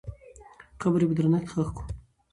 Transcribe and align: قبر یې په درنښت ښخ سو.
قبر 0.81 0.99
یې 1.01 1.07
په 1.09 1.15
درنښت 1.17 1.47
ښخ 1.51 1.57
سو. 1.75 1.81